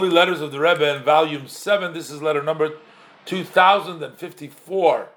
Holy 0.00 0.12
Letters 0.12 0.40
of 0.40 0.52
the 0.52 0.60
Rebbe 0.60 0.94
in 0.96 1.02
volume 1.02 1.48
7. 1.48 1.92
This 1.92 2.08
is 2.08 2.22
letter 2.22 2.40
number 2.40 2.74
2054. 3.24 5.08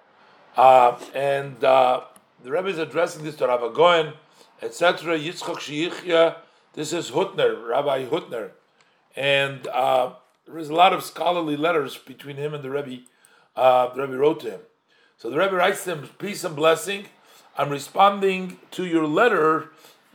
Uh, 0.57 0.99
and 1.13 1.63
uh, 1.63 2.01
the 2.43 2.49
Rebbe 2.49 2.67
is 2.67 2.79
addressing 2.79 3.23
this 3.23 3.35
to 3.35 3.47
Rabbi 3.47 3.71
Goen, 3.75 4.13
etc. 4.59 5.19
Yitzchok 5.19 5.57
Shiichya. 5.57 6.37
This 6.73 6.93
is 6.93 7.11
Hutner, 7.11 7.69
Rabbi 7.69 8.07
Hutner. 8.07 8.53
And 9.15 9.67
uh, 9.67 10.13
there 10.47 10.57
is 10.57 10.69
a 10.69 10.73
lot 10.73 10.93
of 10.93 11.03
scholarly 11.03 11.55
letters 11.55 11.95
between 11.99 12.37
him 12.37 12.55
and 12.55 12.63
the 12.63 12.71
Rebbe. 12.71 13.03
Uh, 13.55 13.93
the 13.93 14.01
Rebbe 14.01 14.17
wrote 14.17 14.39
to 14.39 14.49
him. 14.49 14.61
So 15.19 15.29
the 15.29 15.37
Rebbe 15.37 15.57
writes 15.57 15.83
to 15.83 15.91
him, 15.95 16.09
Peace 16.17 16.43
and 16.43 16.55
blessing. 16.55 17.05
I'm 17.55 17.69
responding 17.69 18.57
to 18.71 18.87
your 18.87 19.05
letter 19.05 19.69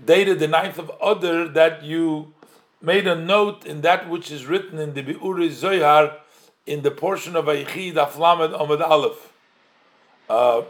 dated 0.04 0.40
the 0.40 0.48
9th 0.48 0.78
of 0.78 0.90
Adar 1.00 1.46
that 1.46 1.84
you 1.84 2.34
made 2.80 3.06
a 3.06 3.14
note 3.14 3.64
in 3.64 3.80
that 3.80 4.08
which 4.08 4.30
is 4.30 4.46
written 4.46 4.78
in 4.78 4.94
the 4.94 5.02
Bi'uri 5.02 5.50
Zohar 5.50 6.18
in 6.66 6.82
the 6.82 6.90
portion 6.90 7.36
of 7.36 7.46
Aychid 7.46 7.94
Aflamed 7.94 8.52
Omid 8.58 8.80
Aleph. 8.80 9.32
Uh, 10.28 10.62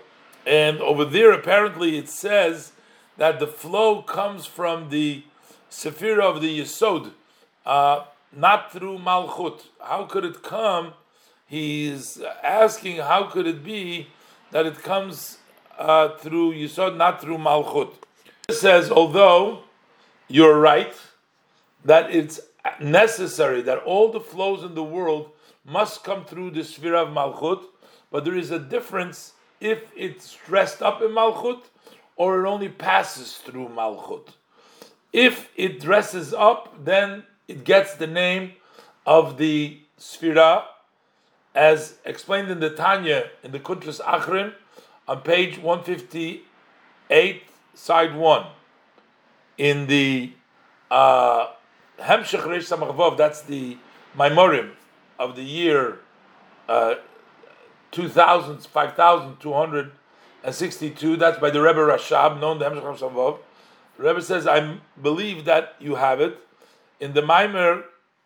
and 0.47 0.81
over 0.81 1.05
there, 1.05 1.33
apparently, 1.33 1.99
it 1.99 2.09
says 2.09 2.73
that 3.17 3.41
the 3.41 3.47
flow 3.47 4.03
comes 4.03 4.47
from 4.47 4.91
the 4.91 5.25
Sephira 5.71 6.23
of 6.23 6.41
the 6.41 6.61
Yesod, 6.61 7.13
uh, 7.65 8.05
not 8.33 8.73
through 8.73 8.99
Malchut. 8.99 9.63
How 9.81 10.05
could 10.05 10.25
it 10.25 10.43
come? 10.43 10.93
He's 11.47 12.21
asking, 12.43 12.97
how 12.97 13.25
could 13.25 13.47
it 13.47 13.65
be 13.65 14.09
that 14.51 14.67
it 14.67 14.83
comes 14.83 15.39
uh, 15.79 16.09
through 16.17 16.53
Yesod, 16.53 16.97
not 16.97 17.21
through 17.21 17.39
Malchut? 17.39 17.95
It 18.49 18.55
says, 18.55 18.91
although 18.91 19.61
you're 20.29 20.59
right, 20.59 20.95
that 21.87 22.11
it's 22.11 22.41
necessary 22.81 23.63
that 23.63 23.79
all 23.79 24.11
the 24.11 24.21
flows 24.21 24.63
in 24.65 24.75
the 24.75 24.83
world 24.83 25.31
must 25.65 26.05
come 26.05 26.25
through 26.25 26.51
the 26.51 26.61
Sphira 26.61 27.07
of 27.07 27.09
Malchut, 27.09 27.65
but 28.11 28.25
there 28.25 28.37
is 28.37 28.51
a 28.51 28.59
difference 28.59 29.33
if 29.61 29.91
it's 29.97 30.37
dressed 30.47 30.83
up 30.83 31.01
in 31.01 31.09
Malchut 31.09 31.63
or 32.17 32.45
it 32.45 32.49
only 32.49 32.69
passes 32.69 33.37
through 33.37 33.69
Malchut. 33.69 34.29
If 35.13 35.49
it 35.57 35.81
dresses 35.81 36.35
up, 36.35 36.85
then 36.85 37.25
it 37.47 37.65
gets 37.65 37.95
the 37.95 38.07
name 38.07 38.53
of 39.07 39.39
the 39.39 39.79
Sphira, 39.99 40.65
as 41.55 41.95
explained 42.05 42.51
in 42.51 42.61
the 42.61 42.71
Tanya 42.71 43.31
in 43.43 43.53
the 43.53 43.61
Kuntras 43.61 44.01
Achrim 44.01 44.53
on 45.09 45.21
page 45.23 45.59
158, 45.59 47.43
side 47.75 48.15
1. 48.15 48.47
In 49.59 49.87
the 49.87 50.33
uh, 50.91 51.47
Hemshech 51.99 52.43
Reish 52.43 52.69
Samachvov, 52.69 53.17
that's 53.17 53.41
the 53.43 53.79
Maimorim 54.17 54.71
of 55.19 55.35
the 55.37 55.43
year 55.43 55.99
uh, 56.69 56.95
2000, 57.91 58.61
5262. 58.61 61.17
That's 61.17 61.39
by 61.39 61.51
the 61.51 61.63
Rebbe 61.63 61.79
Rashab, 61.79 62.39
known 62.41 62.59
to 62.59 62.67
Hemshech 62.67 62.83
Reish 62.83 62.99
Samachvov. 62.99 63.39
The 63.97 64.05
Rebbe 64.05 64.21
says, 64.21 64.47
I 64.47 64.77
believe 65.01 65.47
that 65.47 65.77
you 65.79 65.95
have 65.95 66.21
it. 66.21 66.39
In 67.01 67.15
the 67.15 67.23
Maimer, 67.23 67.85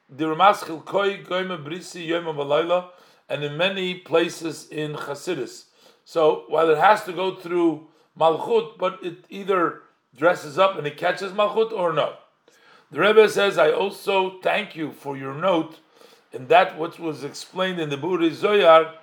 the 0.08 0.24
Ramaschil 0.24 0.84
Koi, 0.84 1.18
Goyme 1.18 1.64
Brisi, 1.64 2.04
Yom 2.06 2.24
Valayla, 2.24 2.88
and 3.28 3.44
in 3.44 3.56
many 3.56 3.94
places 3.94 4.66
in 4.68 4.94
Chasidus. 4.94 5.66
So 6.04 6.42
while 6.48 6.68
it 6.70 6.78
has 6.78 7.04
to 7.04 7.12
go 7.12 7.36
through 7.36 7.86
Malchut, 8.18 8.78
but 8.78 8.98
it 9.04 9.24
either 9.28 9.82
dresses 10.16 10.58
up 10.58 10.76
and 10.76 10.84
it 10.86 10.96
catches 10.96 11.30
Malchut 11.30 11.70
or 11.70 11.92
no. 11.92 12.16
The 12.92 13.00
Rebbe 13.00 13.28
says, 13.28 13.56
I 13.56 13.70
also 13.70 14.40
thank 14.40 14.74
you 14.74 14.90
for 14.90 15.16
your 15.16 15.34
note 15.34 15.78
in 16.32 16.48
that 16.48 16.76
which 16.76 16.98
was 16.98 17.22
explained 17.22 17.80
in 17.80 17.88
the 17.88 17.96
Bi'uri 17.96 18.32
Zohar 18.32 18.94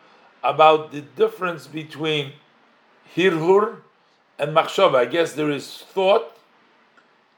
about 0.44 0.92
the 0.92 1.02
difference 1.02 1.68
between 1.68 2.34
Hirhur 3.16 3.78
and 4.38 4.56
Machshava. 4.56 4.96
I 4.96 5.06
guess 5.06 5.34
there 5.34 5.50
is 5.50 5.78
thought, 5.78 6.38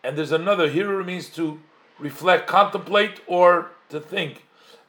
and 0.03 0.18
there's 0.18 0.31
another. 0.31 0.69
Hirhur 0.69 1.06
means 1.06 1.29
to 1.29 1.59
reflect, 2.00 2.47
contemplate, 2.47 3.22
or 3.28 3.72
to 3.90 4.00
think. 4.00 4.46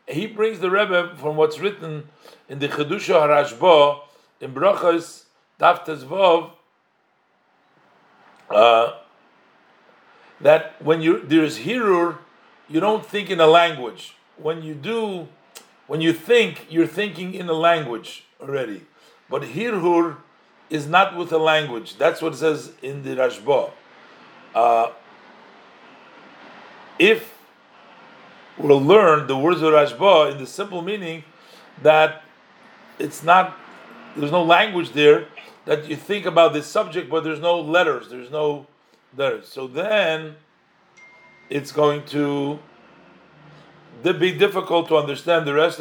He 0.08 0.26
brings 0.26 0.60
the 0.60 0.70
Rebbe 0.70 1.14
from 1.16 1.36
what's 1.36 1.58
written 1.58 2.08
in 2.48 2.58
the 2.58 2.68
Chedusha 2.68 3.20
Harashba 3.20 4.00
in 4.40 4.54
Brachas 4.54 5.24
Daf 5.58 5.84
Tezvov, 5.84 6.52
uh, 8.48 8.94
that 10.40 10.80
when 10.82 11.00
you 11.02 11.20
there's 11.20 11.60
hirhur, 11.60 12.18
you 12.68 12.80
don't 12.80 13.04
think 13.04 13.30
in 13.30 13.40
a 13.40 13.46
language. 13.46 14.14
When 14.36 14.62
you 14.62 14.74
do, 14.74 15.28
when 15.86 16.00
you 16.00 16.12
think, 16.12 16.66
you're 16.70 16.86
thinking 16.86 17.34
in 17.34 17.48
a 17.48 17.52
language 17.52 18.24
already. 18.40 18.82
But 19.28 19.42
hirhur 19.42 20.16
is 20.70 20.86
not 20.86 21.16
with 21.16 21.32
a 21.32 21.38
language. 21.38 21.96
That's 21.96 22.22
what 22.22 22.32
it 22.32 22.36
says 22.36 22.72
in 22.80 23.02
the 23.02 23.16
Rashba. 23.16 23.70
Uh, 24.54 24.92
if 26.98 27.36
we'll 28.56 28.80
learn 28.80 29.26
the 29.26 29.36
words 29.36 29.62
of 29.62 29.72
Rashba 29.72 30.32
in 30.32 30.38
the 30.38 30.46
simple 30.46 30.82
meaning 30.82 31.24
that 31.82 32.22
it's 32.98 33.22
not, 33.22 33.56
there's 34.16 34.32
no 34.32 34.42
language 34.42 34.92
there, 34.92 35.26
that 35.64 35.88
you 35.88 35.96
think 35.96 36.26
about 36.26 36.52
this 36.52 36.66
subject, 36.66 37.10
but 37.10 37.24
there's 37.24 37.40
no 37.40 37.60
letters, 37.60 38.08
there's 38.08 38.30
no 38.30 38.66
letters. 39.16 39.48
So 39.48 39.66
then 39.66 40.36
it's 41.48 41.72
going 41.72 42.04
to 42.06 42.58
be 44.02 44.32
difficult 44.32 44.88
to 44.88 44.96
understand 44.96 45.46
the 45.46 45.54
rest 45.54 45.78